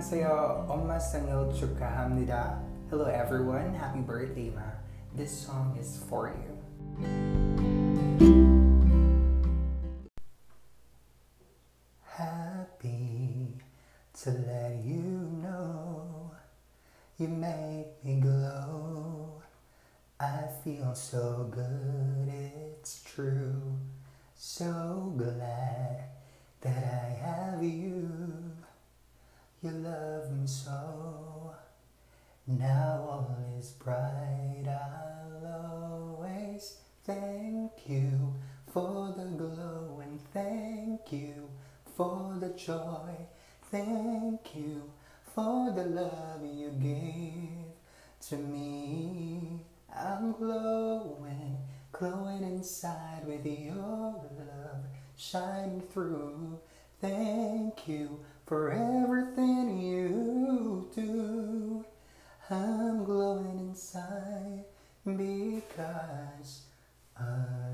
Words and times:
안녕하세요. 0.00 0.64
엄마 0.70 0.98
생일 0.98 1.52
축하합니다. 1.52 2.62
Hello 2.88 3.10
everyone. 3.10 3.74
Happy 3.74 4.00
birthday, 4.00 4.48
ma. 4.48 4.62
This 5.14 5.30
song 5.30 5.76
is 5.78 6.02
for 6.08 6.32
you. 6.32 6.56
Happy 12.16 13.60
to 14.24 14.30
let 14.30 14.82
you 14.82 15.28
know 15.42 16.30
you 17.18 17.28
make 17.28 18.02
me 18.02 18.18
glow. 18.18 19.42
I 20.18 20.48
feel 20.64 20.94
so 20.94 21.50
good, 21.50 22.32
it's 22.32 23.02
true. 23.04 23.76
So 24.36 25.12
glad 25.18 26.08
that 26.62 26.72
I 26.72 26.80
have 26.80 26.89
you. 26.89 26.89
you 29.63 29.69
love 29.69 30.31
me 30.31 30.47
so. 30.47 31.53
Now 32.47 33.07
all 33.07 33.37
is 33.59 33.69
bright. 33.73 34.65
I'll 34.67 36.17
always 36.17 36.77
thank 37.05 37.71
you 37.85 38.33
for 38.73 39.13
the 39.15 39.25
glow 39.25 40.01
and 40.01 40.19
thank 40.33 41.11
you 41.11 41.47
for 41.95 42.35
the 42.39 42.49
joy. 42.49 43.27
Thank 43.69 44.55
you 44.55 44.89
for 45.35 45.71
the 45.75 45.83
love 45.85 46.43
you 46.43 46.71
gave 46.81 47.75
to 48.29 48.37
me. 48.37 49.59
I'm 49.95 50.31
glowing, 50.31 51.57
glowing 51.91 52.43
inside 52.43 53.27
with 53.27 53.45
your 53.45 53.75
love 53.75 54.85
shining 55.15 55.81
through. 55.93 56.59
Thank 56.99 57.87
you 57.87 58.19
for 58.45 58.71
everything 58.71 59.81
you 59.81 60.89
do. 60.93 61.85
I'm 62.49 63.03
glowing 63.05 63.60
inside 63.71 64.65
because 65.05 66.63
you. 67.17 67.70